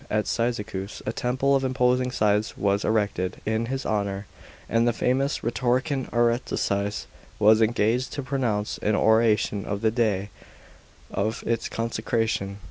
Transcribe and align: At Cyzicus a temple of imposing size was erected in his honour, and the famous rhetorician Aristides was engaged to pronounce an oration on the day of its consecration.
At 0.09 0.25
Cyzicus 0.25 1.03
a 1.05 1.13
temple 1.13 1.55
of 1.55 1.63
imposing 1.63 2.09
size 2.09 2.57
was 2.57 2.83
erected 2.83 3.39
in 3.45 3.67
his 3.67 3.85
honour, 3.85 4.25
and 4.67 4.87
the 4.87 4.93
famous 4.93 5.43
rhetorician 5.43 6.09
Aristides 6.11 7.05
was 7.37 7.61
engaged 7.61 8.11
to 8.13 8.23
pronounce 8.23 8.79
an 8.79 8.95
oration 8.95 9.63
on 9.67 9.79
the 9.81 9.91
day 9.91 10.31
of 11.11 11.43
its 11.45 11.69
consecration. 11.69 12.57